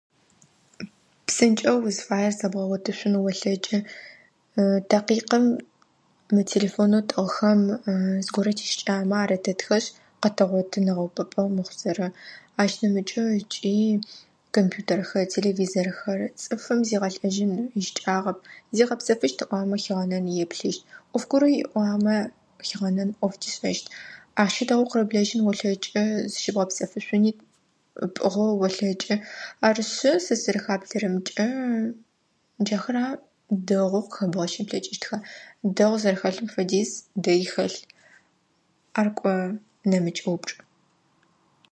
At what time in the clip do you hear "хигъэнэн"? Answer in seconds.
19.83-20.25, 22.67-23.09